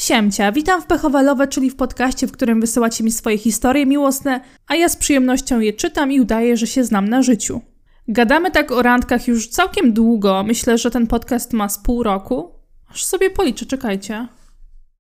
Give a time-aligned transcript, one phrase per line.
[0.00, 4.74] Siemcia, witam w Pechowalowe, czyli w podcaście, w którym wysyłacie mi swoje historie miłosne, a
[4.74, 7.60] ja z przyjemnością je czytam i udaję, że się znam na życiu.
[8.08, 12.52] Gadamy tak o randkach już całkiem długo, myślę, że ten podcast ma z pół roku.
[12.90, 14.26] Aż sobie policzę, czekajcie.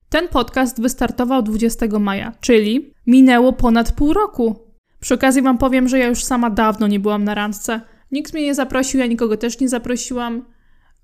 [0.08, 4.56] Ten podcast wystartował 20 maja, czyli minęło ponad pół roku.
[5.01, 7.80] Przy okazji wam powiem, że ja już sama dawno nie byłam na randce.
[8.12, 10.44] Nikt mnie nie zaprosił, ja nikogo też nie zaprosiłam.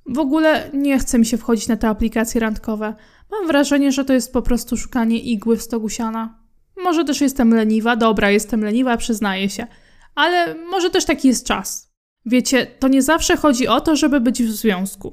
[0.06, 2.94] W ogóle nie chce mi się wchodzić na te aplikacje randkowe.
[3.30, 6.38] Mam wrażenie, że to jest po prostu szukanie igły w stogu siana.
[6.76, 9.66] Może też jestem leniwa, dobra, jestem leniwa, przyznaję się.
[10.14, 11.94] Ale może też taki jest czas.
[12.26, 15.12] Wiecie, to nie zawsze chodzi o to, żeby być w związku.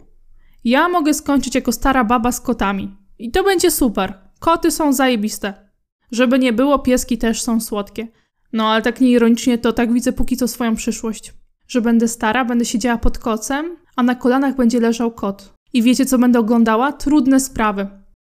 [0.63, 2.95] Ja mogę skończyć jako stara baba z kotami.
[3.19, 4.13] I to będzie super.
[4.39, 5.53] Koty są zajebiste.
[6.11, 8.07] Żeby nie było, pieski też są słodkie.
[8.53, 11.33] No ale tak nieironicznie to tak widzę póki co swoją przyszłość.
[11.71, 15.53] Że będę stara, będę siedziała pod kocem, a na kolanach będzie leżał kot.
[15.73, 16.91] I wiecie co będę oglądała?
[16.91, 17.87] Trudne sprawy.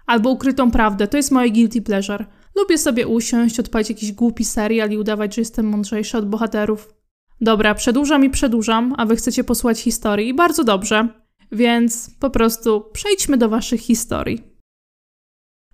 [0.07, 1.09] Albo ukrytą prawdę.
[1.09, 2.27] To jest moje guilty pleasure.
[2.57, 6.95] Lubię sobie usiąść, odpalić jakiś głupi serial i udawać, że jestem mądrzejsza od bohaterów.
[7.41, 10.35] Dobra, przedłużam i przedłużam, a wy chcecie posłuchać historii.
[10.35, 11.09] Bardzo dobrze.
[11.53, 14.43] Więc po prostu przejdźmy do waszych historii.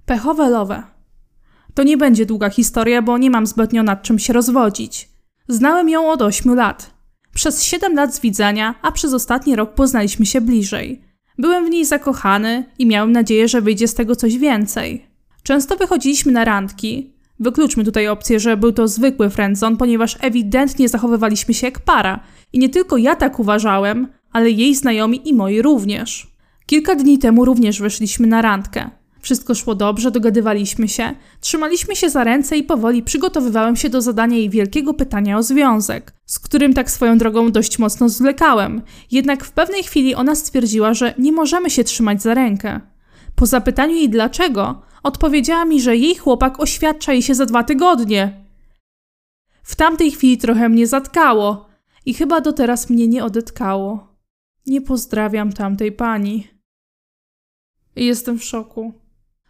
[0.06, 0.82] Pechowe lowe.
[1.74, 5.08] To nie będzie długa historia, bo nie mam zbytnio nad czym się rozwodzić.
[5.48, 6.93] Znałem ją od 8 lat.
[7.34, 11.00] Przez 7 lat zwidzania, a przez ostatni rok poznaliśmy się bliżej.
[11.38, 15.06] Byłem w niej zakochany i miałem nadzieję, że wyjdzie z tego coś więcej.
[15.42, 17.14] Często wychodziliśmy na randki.
[17.40, 22.20] Wykluczmy tutaj opcję, że był to zwykły friendzone, ponieważ ewidentnie zachowywaliśmy się jak para.
[22.52, 26.26] I nie tylko ja tak uważałem, ale jej znajomi i moi również.
[26.66, 28.90] Kilka dni temu również wyszliśmy na randkę.
[29.24, 34.36] Wszystko szło dobrze, dogadywaliśmy się, trzymaliśmy się za ręce i powoli przygotowywałem się do zadania
[34.36, 38.82] jej wielkiego pytania o związek, z którym tak swoją drogą dość mocno zwlekałem.
[39.10, 42.80] Jednak w pewnej chwili ona stwierdziła, że nie możemy się trzymać za rękę.
[43.34, 48.44] Po zapytaniu jej dlaczego, odpowiedziała mi, że jej chłopak oświadcza jej się za dwa tygodnie.
[49.62, 51.68] W tamtej chwili trochę mnie zatkało
[52.06, 54.16] i chyba do teraz mnie nie odetkało.
[54.66, 56.48] Nie pozdrawiam tamtej pani.
[57.96, 59.03] Jestem w szoku.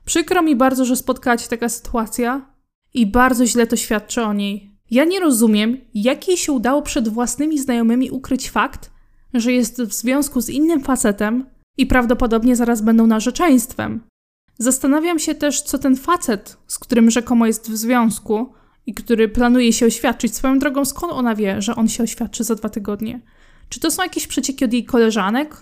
[0.05, 2.55] Przykro mi bardzo, że spotkała cię taka sytuacja
[2.95, 4.75] i bardzo źle to świadczy o niej.
[4.91, 8.91] Ja nie rozumiem, jak jej się udało przed własnymi znajomymi ukryć fakt,
[9.35, 14.01] że jest w związku z innym facetem i prawdopodobnie zaraz będą narzeczeństwem.
[14.59, 18.53] Zastanawiam się też, co ten facet, z którym rzekomo jest w związku
[18.87, 22.55] i który planuje się oświadczyć swoją drogą, skąd ona wie, że on się oświadczy za
[22.55, 23.21] dwa tygodnie.
[23.69, 25.57] Czy to są jakieś przecieki od jej koleżanek,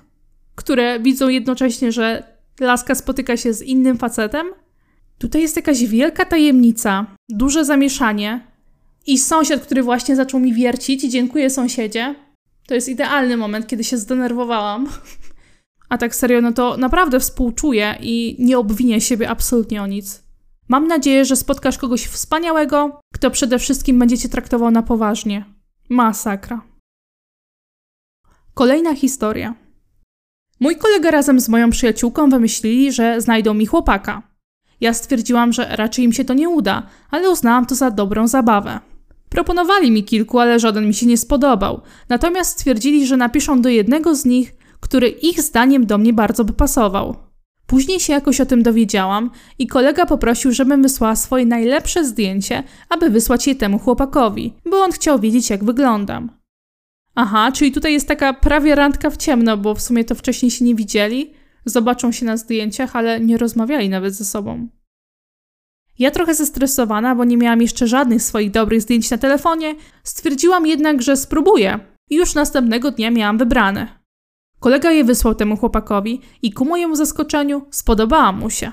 [0.55, 4.47] które widzą jednocześnie, że laska spotyka się z innym facetem?
[5.19, 8.47] Tutaj jest jakaś wielka tajemnica, duże zamieszanie
[9.07, 12.15] i sąsiad, który właśnie zaczął mi wiercić, dziękuję sąsiedzie.
[12.67, 14.89] To jest idealny moment, kiedy się zdenerwowałam.
[15.89, 20.23] A tak serio, no to naprawdę współczuję i nie obwinię siebie absolutnie o nic.
[20.69, 25.45] Mam nadzieję, że spotkasz kogoś wspaniałego, kto przede wszystkim będzie cię traktował na poważnie.
[25.89, 26.63] Masakra.
[28.55, 29.62] Kolejna historia.
[30.63, 34.23] Mój kolega razem z moją przyjaciółką wymyślili, że znajdą mi chłopaka.
[34.81, 38.81] Ja stwierdziłam, że raczej im się to nie uda, ale uznałam to za dobrą zabawę.
[39.29, 41.81] Proponowali mi kilku, ale żaden mi się nie spodobał.
[42.09, 46.53] Natomiast stwierdzili, że napiszą do jednego z nich, który ich zdaniem do mnie bardzo by
[46.53, 47.17] pasował.
[47.67, 53.11] Później się jakoś o tym dowiedziałam i kolega poprosił, żebym wysłała swoje najlepsze zdjęcie, aby
[53.11, 56.42] wysłać je temu chłopakowi, bo on chciał wiedzieć, jak wyglądam.
[57.15, 60.65] Aha, czyli tutaj jest taka prawie randka w ciemno, bo w sumie to wcześniej się
[60.65, 61.35] nie widzieli,
[61.65, 64.69] zobaczą się na zdjęciach, ale nie rozmawiali nawet ze sobą.
[65.99, 69.75] Ja trochę zestresowana, bo nie miałam jeszcze żadnych swoich dobrych zdjęć na telefonie,
[70.05, 71.81] stwierdziłam jednak, że spróbuję
[72.11, 74.03] i już następnego dnia miałam wybrane.
[74.61, 78.73] Kolega je wysłał temu chłopakowi i ku mojemu zaskoczeniu spodobała mu się.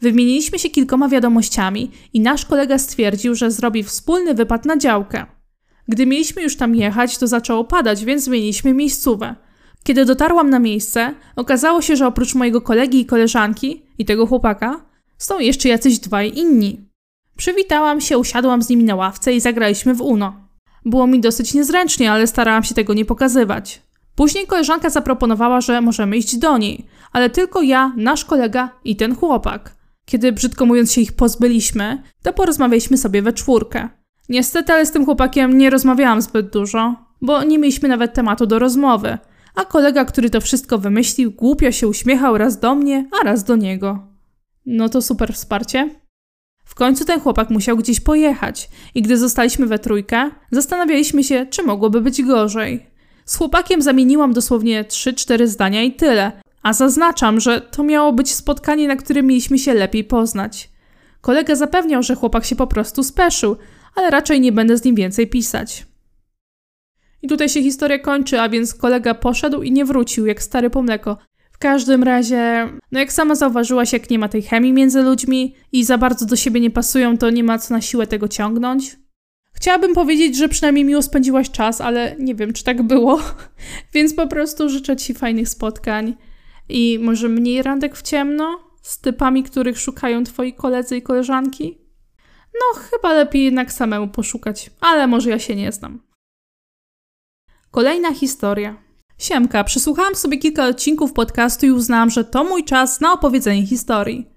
[0.00, 5.26] Wymieniliśmy się kilkoma wiadomościami i nasz kolega stwierdził, że zrobi wspólny wypad na działkę.
[5.90, 9.34] Gdy mieliśmy już tam jechać, to zaczęło padać, więc zmieniliśmy miejscówę.
[9.84, 14.86] Kiedy dotarłam na miejsce, okazało się, że oprócz mojego kolegi i koleżanki i tego chłopaka,
[15.18, 16.88] są jeszcze jacyś dwaj inni.
[17.36, 20.48] Przywitałam się, usiadłam z nimi na ławce i zagraliśmy w Uno.
[20.84, 23.82] Było mi dosyć niezręcznie, ale starałam się tego nie pokazywać.
[24.14, 29.16] Później koleżanka zaproponowała, że możemy iść do niej, ale tylko ja, nasz kolega i ten
[29.16, 29.76] chłopak.
[30.04, 33.99] Kiedy brzydko mówiąc się ich pozbyliśmy, to porozmawialiśmy sobie we czwórkę.
[34.30, 38.58] Niestety, ale z tym chłopakiem nie rozmawiałam zbyt dużo, bo nie mieliśmy nawet tematu do
[38.58, 39.18] rozmowy,
[39.54, 43.56] a kolega, który to wszystko wymyślił, głupio się uśmiechał raz do mnie, a raz do
[43.56, 44.06] niego.
[44.66, 45.90] No to super wsparcie.
[46.64, 51.62] W końcu ten chłopak musiał gdzieś pojechać i gdy zostaliśmy we trójkę, zastanawialiśmy się, czy
[51.62, 52.86] mogłoby być gorzej.
[53.24, 56.32] Z chłopakiem zamieniłam dosłownie 3-4 zdania i tyle,
[56.62, 60.70] A zaznaczam, że to miało być spotkanie, na którym mieliśmy się lepiej poznać.
[61.20, 63.56] Kolega zapewniał, że chłopak się po prostu speszył,
[63.94, 65.86] ale raczej nie będę z nim więcej pisać.
[67.22, 70.82] I tutaj się historia kończy, a więc kolega poszedł i nie wrócił, jak stary po
[70.82, 71.18] mleko.
[71.52, 75.84] W każdym razie, no jak sama zauważyłaś, jak nie ma tej chemii między ludźmi i
[75.84, 78.96] za bardzo do siebie nie pasują, to nie ma co na siłę tego ciągnąć.
[79.52, 83.20] Chciałabym powiedzieć, że przynajmniej miło spędziłaś czas, ale nie wiem, czy tak było.
[83.94, 86.16] Więc po prostu życzę Ci fajnych spotkań
[86.68, 91.79] i może mniej randek w ciemno z typami, których szukają Twoi koledzy i koleżanki.
[92.54, 96.02] No, chyba lepiej jednak samemu poszukać, ale może ja się nie znam.
[97.70, 98.76] Kolejna historia.
[99.18, 104.30] Siemka, przesłuchałam sobie kilka odcinków podcastu i uznałam, że to mój czas na opowiedzenie historii.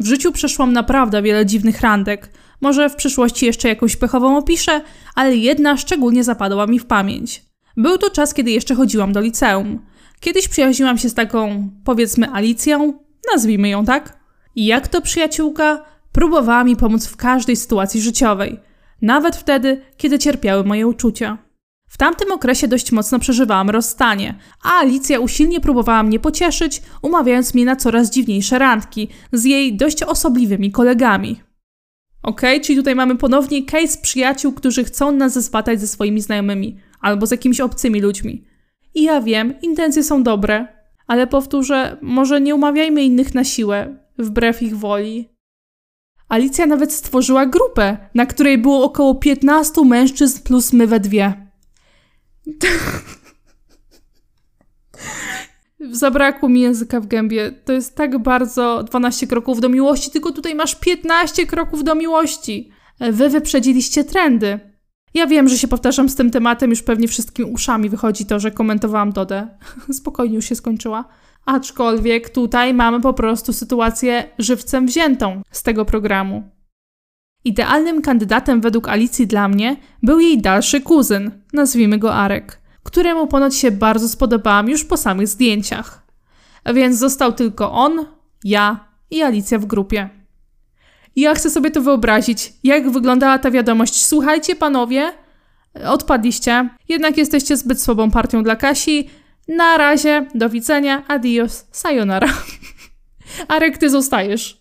[0.00, 2.30] W życiu przeszłam naprawdę wiele dziwnych randek.
[2.60, 4.80] Może w przyszłości jeszcze jakąś pechową opiszę,
[5.14, 7.42] ale jedna szczególnie zapadła mi w pamięć.
[7.76, 9.86] Był to czas, kiedy jeszcze chodziłam do liceum.
[10.20, 12.98] Kiedyś przyjaźniłam się z taką, powiedzmy, Alicją,
[13.32, 14.18] nazwijmy ją tak.
[14.54, 18.60] I jak to przyjaciółka, próbowała mi pomóc w każdej sytuacji życiowej,
[19.02, 21.38] nawet wtedy, kiedy cierpiały moje uczucia.
[21.88, 27.64] W tamtym okresie dość mocno przeżywałam rozstanie, a Alicja usilnie próbowała mnie pocieszyć, umawiając mnie
[27.64, 31.40] na coraz dziwniejsze randki z jej dość osobliwymi kolegami.
[32.22, 36.76] Okej, okay, czyli tutaj mamy ponownie case przyjaciół, którzy chcą nas zespatać ze swoimi znajomymi
[37.00, 38.44] albo z jakimiś obcymi ludźmi.
[38.94, 40.68] I ja wiem, intencje są dobre,
[41.06, 45.28] ale powtórzę, może nie umawiajmy innych na siłę, wbrew ich woli.
[46.30, 51.34] Alicja nawet stworzyła grupę, na której było około 15 mężczyzn plus my we dwie.
[55.90, 57.52] Zabrakło mi języka w gębie.
[57.64, 62.70] To jest tak bardzo 12 kroków do miłości, tylko tutaj masz 15 kroków do miłości.
[63.00, 64.60] Wy wyprzedziliście trendy.
[65.14, 68.50] Ja wiem, że się powtarzam z tym tematem, już pewnie wszystkim uszami wychodzi to, że
[68.50, 69.48] komentowałam Dodę.
[69.92, 71.04] Spokojnie już się skończyła.
[71.46, 76.50] Aczkolwiek tutaj mamy po prostu sytuację żywcem wziętą z tego programu.
[77.44, 83.56] Idealnym kandydatem według Alicji dla mnie był jej dalszy kuzyn, nazwijmy go Arek, któremu ponoć
[83.56, 86.06] się bardzo spodobałam już po samych zdjęciach.
[86.74, 88.06] Więc został tylko on,
[88.44, 90.19] ja i Alicja w grupie.
[91.16, 94.06] Ja chcę sobie to wyobrazić, jak wyglądała ta wiadomość.
[94.06, 95.12] Słuchajcie, panowie,
[95.86, 99.10] odpadliście, jednak jesteście zbyt słabą partią dla Kasi.
[99.48, 102.28] Na razie, do widzenia, adios, sayonara.
[103.48, 104.60] Arek, ty zostajesz.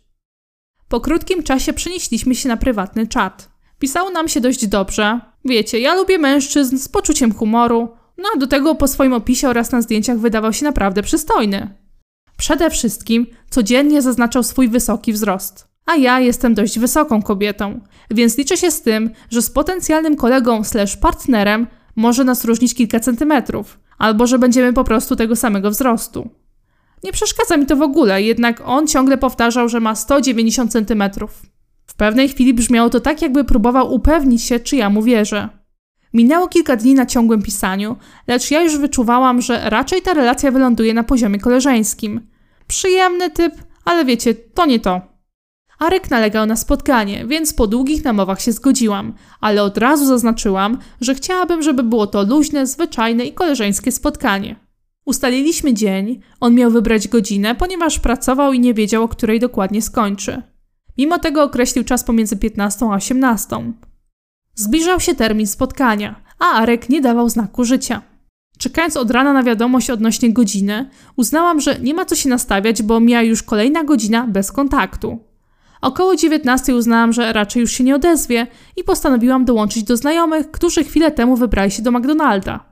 [0.87, 3.49] Po krótkim czasie przenieśliśmy się na prywatny czat.
[3.79, 5.19] Pisało nam się dość dobrze.
[5.45, 9.71] Wiecie, ja lubię mężczyzn z poczuciem humoru, no a do tego po swoim opisie oraz
[9.71, 11.73] na zdjęciach wydawał się naprawdę przystojny.
[12.37, 17.79] Przede wszystkim codziennie zaznaczał swój wysoki wzrost a ja jestem dość wysoką kobietą,
[18.11, 22.99] więc liczę się z tym, że z potencjalnym kolegą slash partnerem może nas różnić kilka
[22.99, 26.29] centymetrów, albo że będziemy po prostu tego samego wzrostu.
[27.03, 31.41] Nie przeszkadza mi to w ogóle, jednak on ciągle powtarzał, że ma 190 centymetrów.
[31.85, 35.49] W pewnej chwili brzmiało to tak, jakby próbował upewnić się, czy ja mu wierzę.
[36.13, 37.95] Minęło kilka dni na ciągłym pisaniu,
[38.27, 42.27] lecz ja już wyczuwałam, że raczej ta relacja wyląduje na poziomie koleżeńskim.
[42.67, 43.53] Przyjemny typ,
[43.85, 45.18] ale wiecie, to nie to.
[45.79, 51.15] Arek nalegał na spotkanie, więc po długich namowach się zgodziłam, ale od razu zaznaczyłam, że
[51.15, 54.55] chciałabym, żeby było to luźne, zwyczajne i koleżeńskie spotkanie.
[55.05, 60.41] Ustaliliśmy dzień, on miał wybrać godzinę, ponieważ pracował i nie wiedział, o której dokładnie skończy.
[60.97, 63.73] Mimo tego określił czas pomiędzy 15 a 18.
[64.55, 68.01] Zbliżał się termin spotkania, a Arek nie dawał znaku życia.
[68.57, 72.99] Czekając od rana na wiadomość odnośnie godziny, uznałam, że nie ma co się nastawiać, bo
[72.99, 75.28] mija już kolejna godzina bez kontaktu.
[75.81, 80.83] Około 19 uznałam, że raczej już się nie odezwie i postanowiłam dołączyć do znajomych, którzy
[80.83, 82.65] chwilę temu wybrali się do McDonalda.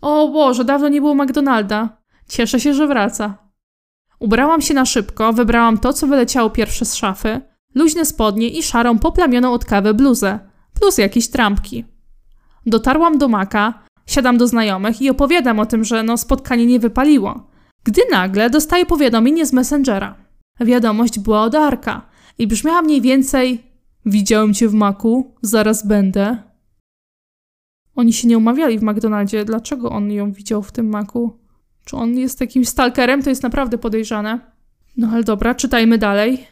[0.00, 1.98] O Boże, dawno nie było McDonalda.
[2.28, 3.38] Cieszę się, że wraca.
[4.18, 7.40] Ubrałam się na szybko, wybrałam to, co wyleciało pierwsze z szafy,
[7.74, 10.38] luźne spodnie i szarą poplamioną od kawy bluzę,
[10.80, 11.84] plus jakieś trampki.
[12.66, 13.74] Dotarłam do maka,
[14.06, 17.50] siadam do znajomych i opowiadam o tym, że no spotkanie nie wypaliło.
[17.84, 20.14] Gdy nagle dostaję powiadomienie z Messengera.
[20.60, 22.07] Wiadomość była od Arka
[22.38, 23.62] i brzmiała mniej więcej:
[24.06, 26.36] Widziałem cię w maku, zaraz będę.
[27.96, 29.44] Oni się nie umawiali w McDonaldzie.
[29.44, 31.38] Dlaczego on ją widział w tym maku?
[31.84, 33.22] Czy on jest jakimś stalkerem?
[33.22, 34.40] To jest naprawdę podejrzane.
[34.96, 36.46] No ale dobra, czytajmy dalej.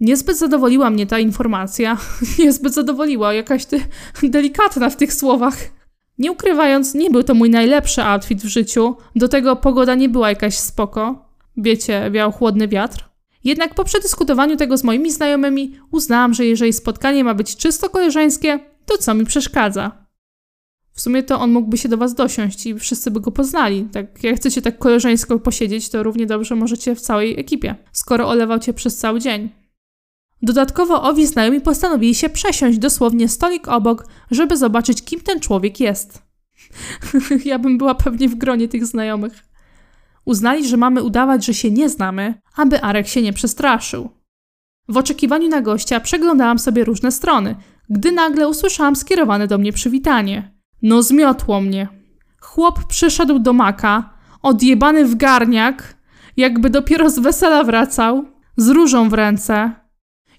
[0.00, 1.98] Niezbyt zadowoliła mnie ta informacja.
[2.38, 3.80] Niezbyt zadowoliła, jakaś ty
[4.22, 5.56] delikatna w tych słowach.
[6.18, 8.96] Nie ukrywając, nie był to mój najlepszy outfit w życiu.
[9.16, 11.28] Do tego pogoda nie była jakaś spoko.
[11.56, 13.11] Wiecie, wiał chłodny wiatr.
[13.44, 18.60] Jednak po przedyskutowaniu tego z moimi znajomymi uznałam, że jeżeli spotkanie ma być czysto koleżeńskie,
[18.86, 20.02] to co mi przeszkadza?
[20.92, 23.84] W sumie to on mógłby się do was dosiąść i wszyscy by go poznali.
[23.92, 28.58] Tak, jak chcecie tak koleżeńsko posiedzieć, to równie dobrze możecie w całej ekipie, skoro olewał
[28.58, 29.50] cię przez cały dzień.
[30.42, 36.22] Dodatkowo owi znajomi postanowili się przesiąść dosłownie stolik obok, żeby zobaczyć, kim ten człowiek jest.
[37.44, 39.51] ja bym była pewnie w gronie tych znajomych.
[40.24, 44.10] Uznali, że mamy udawać, że się nie znamy, aby Arek się nie przestraszył.
[44.88, 47.56] W oczekiwaniu na gościa przeglądałam sobie różne strony,
[47.90, 50.52] gdy nagle usłyszałam skierowane do mnie przywitanie.
[50.82, 51.88] No zmiotło mnie.
[52.40, 55.96] Chłop przyszedł do maka, odjebany w garniak,
[56.36, 58.24] jakby dopiero z wesela wracał,
[58.56, 59.72] z różą w ręce.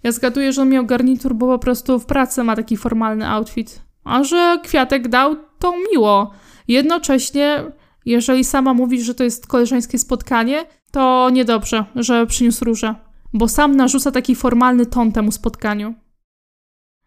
[0.04, 3.82] Ja zgaduję, że on miał garnitur, bo po prostu w pracy ma taki formalny outfit.
[4.04, 6.32] A że kwiatek dał, to miło.
[6.68, 7.64] Jednocześnie,
[8.06, 12.96] jeżeli sama mówi, że to jest koleżeńskie spotkanie, to niedobrze, że przyniósł różę,
[13.34, 15.94] bo sam narzuca taki formalny ton temu spotkaniu.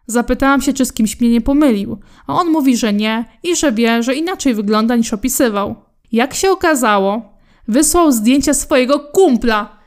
[0.07, 3.71] Zapytałam się, czy z kimś mnie nie pomylił, a on mówi, że nie i że
[3.71, 5.75] wie, że inaczej wygląda niż opisywał.
[6.11, 7.37] Jak się okazało,
[7.67, 9.77] wysłał zdjęcia swojego kumpla.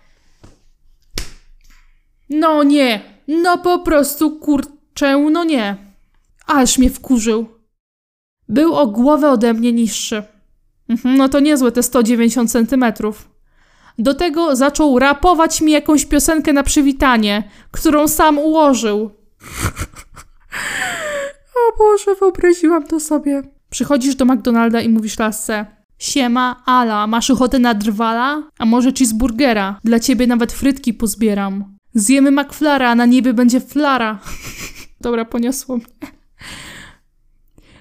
[2.30, 5.76] No nie, no po prostu kurczę, no nie.
[6.46, 7.46] Aż mnie wkurzył.
[8.48, 10.22] Był o głowę ode mnie niższy.
[10.90, 13.28] Mhm, no to niezłe te 190 centymetrów.
[13.98, 18.98] Do tego zaczął rapować mi jakąś piosenkę na przywitanie, którą sam ułożył.
[21.56, 23.42] o Boże, wyobraziłam to sobie.
[23.70, 25.66] Przychodzisz do McDonalda i mówisz lasce
[25.98, 28.42] Siema, Ala, masz ochotę na drwala?
[28.58, 29.80] A może cheeseburgera?
[29.84, 31.64] Dla ciebie nawet frytki pozbieram.
[31.94, 34.18] Zjemy McFlara, a na niebie będzie flara.
[35.00, 36.10] Dobra, poniosło mnie.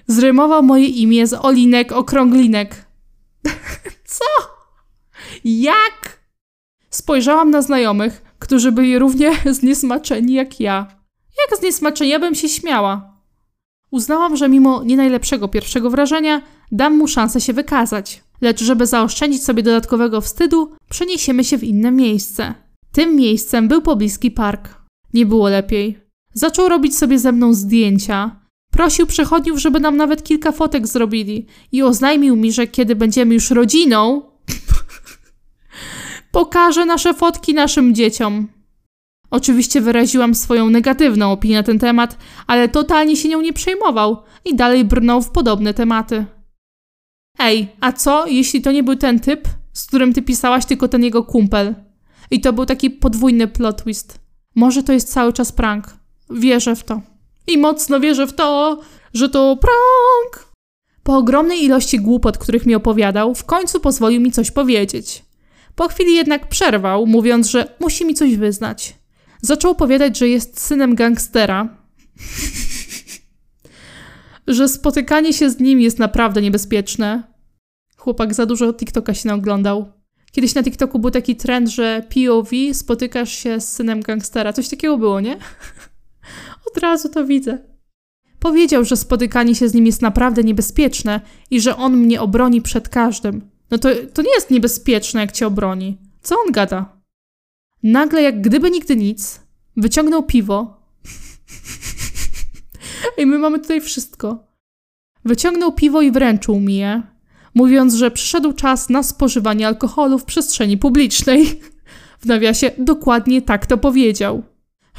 [0.06, 2.89] Zrymował moje imię z Olinek Okrąglinek.
[4.20, 4.50] Co?
[5.44, 6.20] Jak?
[6.90, 10.86] Spojrzałam na znajomych, którzy byli równie zniesmaczeni jak ja.
[11.50, 13.20] Jak zniesmaczeni, ja bym się śmiała.
[13.90, 18.22] Uznałam, że mimo nie najlepszego pierwszego wrażenia, dam mu szansę się wykazać.
[18.40, 22.54] Lecz żeby zaoszczędzić sobie dodatkowego wstydu, przeniesiemy się w inne miejsce.
[22.92, 24.74] Tym miejscem był pobliski park.
[25.14, 25.98] Nie było lepiej.
[26.34, 28.39] Zaczął robić sobie ze mną zdjęcia.
[28.80, 33.50] Prosił przechodniów, żeby nam nawet kilka fotek zrobili i oznajmił mi, że kiedy będziemy już
[33.50, 34.22] rodziną,
[36.32, 38.48] pokaże nasze fotki naszym dzieciom.
[39.30, 44.56] Oczywiście wyraziłam swoją negatywną opinię na ten temat, ale totalnie się nią nie przejmował i
[44.56, 46.24] dalej brnął w podobne tematy.
[47.38, 51.04] Ej, a co, jeśli to nie był ten typ, z którym ty pisałaś, tylko ten
[51.04, 51.74] jego kumpel?
[52.30, 54.20] I to był taki podwójny plot twist.
[54.54, 55.96] Może to jest cały czas prank.
[56.30, 57.09] Wierzę w to.
[57.50, 58.80] I mocno wierzę w to,
[59.14, 60.50] że to prank.
[61.02, 65.24] Po ogromnej ilości głupot, których mi opowiadał, w końcu pozwolił mi coś powiedzieć.
[65.74, 68.94] Po chwili jednak przerwał, mówiąc, że musi mi coś wyznać.
[69.42, 71.68] Zaczął opowiadać, że jest synem gangstera,
[74.46, 77.22] że spotykanie się z nim jest naprawdę niebezpieczne.
[77.96, 79.92] Chłopak za dużo TikToka się oglądał.
[80.32, 84.52] Kiedyś na TikToku był taki trend, że POV spotykasz się z synem gangstera.
[84.52, 85.38] Coś takiego było, nie?
[86.66, 87.58] Od razu to widzę.
[88.38, 92.88] Powiedział, że spotykanie się z nim jest naprawdę niebezpieczne i że on mnie obroni przed
[92.88, 93.50] każdym.
[93.70, 95.98] No to, to nie jest niebezpieczne, jak cię obroni.
[96.22, 97.00] Co on gada?
[97.82, 99.40] Nagle, jak gdyby nigdy nic,
[99.76, 100.80] wyciągnął piwo.
[103.18, 104.44] I my mamy tutaj wszystko.
[105.24, 107.02] Wyciągnął piwo i wręczył mi je,
[107.54, 111.46] mówiąc, że przyszedł czas na spożywanie alkoholu w przestrzeni publicznej.
[112.20, 114.42] W nawiasie dokładnie tak to powiedział.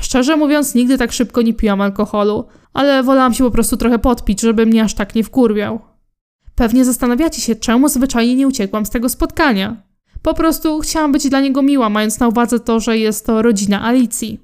[0.02, 4.42] Szczerze mówiąc, nigdy tak szybko nie piłam alkoholu, ale wolałam się po prostu trochę podpić,
[4.42, 5.80] żeby mnie aż tak nie wkurwiał.
[6.56, 9.84] Pewnie zastanawiacie się, czemu zwyczajnie nie uciekłam z tego spotkania.
[10.22, 13.84] Po prostu chciałam być dla niego miła, mając na uwadze to, że jest to rodzina
[13.84, 14.40] Alicji.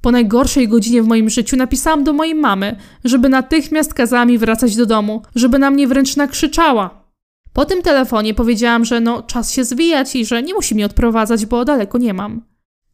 [0.00, 4.76] Po najgorszej godzinie w moim życiu napisałam do mojej mamy, żeby natychmiast kazała mi wracać
[4.76, 7.04] do domu, żeby na mnie wręcz nakrzyczała.
[7.52, 11.46] Po tym telefonie powiedziałam, że no czas się zwijać i że nie musi mnie odprowadzać,
[11.46, 12.42] bo daleko nie mam.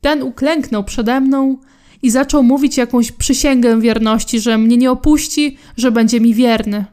[0.01, 1.59] Ten uklęknął przede mną
[2.07, 6.85] i zaczął mówić jakąś przysięgę wierności, że mnie nie opuści, że będzie mi wierny.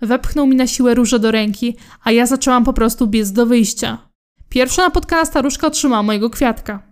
[0.00, 3.98] Wepchnął mi na siłę różę do ręki, a ja zaczęłam po prostu biec do wyjścia.
[4.48, 6.82] Pierwsza napotkana staruszka otrzymała mojego kwiatka.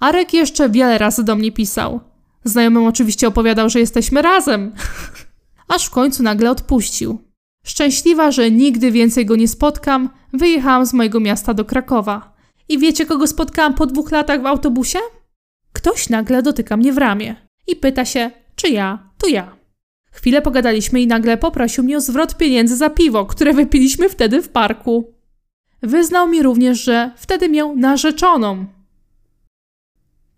[0.00, 2.00] Arek jeszcze wiele razy do mnie pisał.
[2.44, 4.72] Znajomym oczywiście opowiadał, że jesteśmy razem.
[5.74, 7.18] Aż w końcu nagle odpuścił.
[7.64, 12.36] Szczęśliwa, że nigdy więcej go nie spotkam, wyjechałam z mojego miasta do Krakowa.
[12.68, 14.98] I wiecie, kogo spotkałam po dwóch latach w autobusie?
[15.72, 17.36] Ktoś nagle dotyka mnie w ramię
[17.66, 19.56] i pyta się, czy ja, to ja.
[20.12, 24.48] Chwilę pogadaliśmy i nagle poprosił mnie o zwrot pieniędzy za piwo, które wypiliśmy wtedy w
[24.48, 25.14] parku.
[25.82, 28.66] Wyznał mi również, że wtedy miał narzeczoną.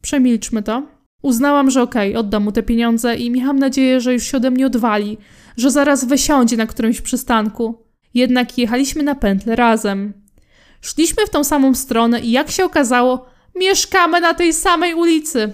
[0.02, 0.82] Przemilczmy to.
[1.22, 4.50] Uznałam, że okej, okay, oddam mu te pieniądze i miałam nadzieję, że już się ode
[4.50, 5.18] mnie odwali,
[5.56, 7.84] że zaraz wysiądzie na którymś przystanku.
[8.14, 10.12] Jednak jechaliśmy na pętlę razem.
[10.80, 15.52] Szliśmy w tą samą stronę i jak się okazało, mieszkamy na tej samej ulicy.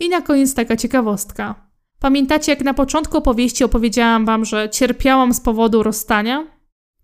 [0.00, 1.72] I na koniec taka ciekawostka.
[2.00, 6.46] Pamiętacie, jak na początku opowieści opowiedziałam wam, że cierpiałam z powodu rozstania?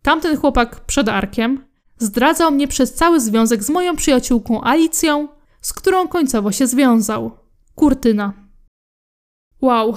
[0.02, 1.64] Tamten chłopak przed arkiem
[1.98, 5.28] zdradzał mnie przez cały związek z moją przyjaciółką Alicją,
[5.60, 7.30] z którą końcowo się związał.
[7.74, 8.32] Kurtyna.
[9.60, 9.96] Wow.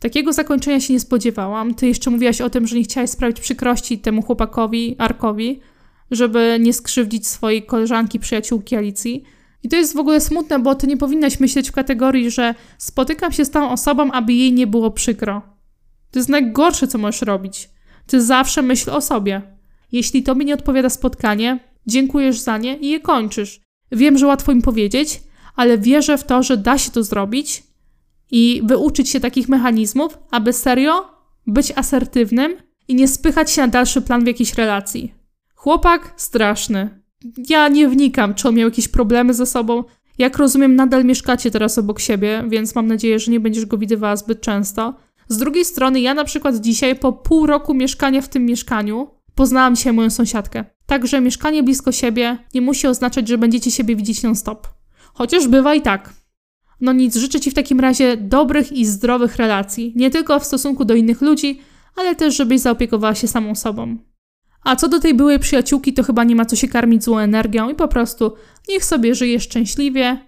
[0.00, 1.74] Takiego zakończenia się nie spodziewałam.
[1.74, 5.60] Ty jeszcze mówiłaś o tym, że nie chciałaś sprawić przykrości temu chłopakowi, Arkowi,
[6.10, 9.24] żeby nie skrzywdzić swojej koleżanki, przyjaciółki Alicji.
[9.62, 13.32] I to jest w ogóle smutne, bo ty nie powinnaś myśleć w kategorii, że spotykam
[13.32, 15.42] się z tą osobą, aby jej nie było przykro.
[16.10, 17.70] To jest najgorsze, co możesz robić.
[18.06, 19.42] Ty zawsze myśl o sobie.
[19.92, 23.60] Jeśli tobie nie odpowiada spotkanie, dziękujesz za nie i je kończysz.
[23.92, 25.22] Wiem, że łatwo im powiedzieć,
[25.56, 27.62] ale wierzę w to, że da się to zrobić
[28.30, 31.04] i wyuczyć się takich mechanizmów, aby serio
[31.46, 32.56] być asertywnym
[32.88, 35.19] i nie spychać się na dalszy plan w jakiejś relacji.
[35.60, 37.02] Chłopak straszny.
[37.48, 39.84] Ja nie wnikam, czy on miał jakieś problemy ze sobą.
[40.18, 44.16] Jak rozumiem, nadal mieszkacie teraz obok siebie, więc mam nadzieję, że nie będziesz go widywała
[44.16, 44.94] zbyt często.
[45.28, 49.76] Z drugiej strony, ja na przykład dzisiaj, po pół roku mieszkania w tym mieszkaniu, poznałam
[49.76, 50.64] dzisiaj moją sąsiadkę.
[50.86, 54.68] Także mieszkanie blisko siebie nie musi oznaczać, że będziecie siebie widzieć non-stop.
[55.14, 56.12] Chociaż bywa i tak.
[56.80, 60.84] No nic, życzę Ci w takim razie dobrych i zdrowych relacji, nie tylko w stosunku
[60.84, 61.60] do innych ludzi,
[61.96, 64.09] ale też, żebyś zaopiekowała się samą sobą.
[64.64, 67.70] A co do tej byłej przyjaciółki, to chyba nie ma co się karmić złą energią
[67.70, 68.32] i po prostu
[68.68, 70.18] niech sobie żyje szczęśliwie.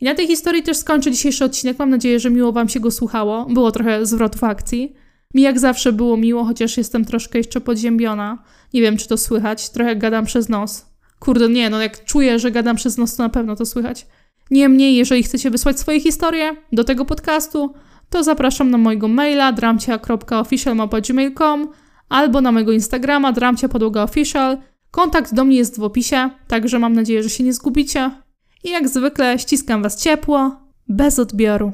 [0.00, 1.78] I na tej historii też skończę dzisiejszy odcinek.
[1.78, 3.44] Mam nadzieję, że miło Wam się go słuchało.
[3.44, 4.94] Było trochę zwrotów akcji.
[5.34, 8.44] Mi jak zawsze było miło, chociaż jestem troszkę jeszcze podziębiona.
[8.74, 9.70] Nie wiem, czy to słychać.
[9.70, 10.86] Trochę gadam przez nos.
[11.18, 14.06] Kurde, nie, no jak czuję, że gadam przez nos, to na pewno to słychać.
[14.50, 17.74] Niemniej, jeżeli chcecie wysłać swoje historie do tego podcastu,
[18.10, 21.68] to zapraszam na mojego maila dramcia.official.gmail.com
[22.08, 24.58] albo na mojego Instagrama dramcia podłoga official.
[24.90, 28.10] Kontakt do mnie jest w opisie, także mam nadzieję, że się nie zgubicie.
[28.64, 30.56] I jak zwykle ściskam Was ciepło,
[30.88, 31.72] bez odbioru.